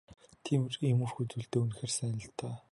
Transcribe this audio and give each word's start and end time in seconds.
Тэр 0.45 0.59
иймэрхүү 0.87 1.23
зүйлдээ 1.31 1.61
үнэхээр 1.61 1.91
сайн 1.97 2.15
л 2.25 2.29
даа. 2.37 2.55